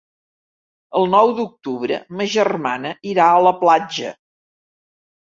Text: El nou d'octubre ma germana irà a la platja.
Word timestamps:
El 0.99 1.03
nou 1.15 1.33
d'octubre 1.39 1.99
ma 2.21 2.25
germana 2.35 2.93
irà 3.11 3.27
a 3.33 3.43
la 3.49 3.53
platja. 3.61 4.15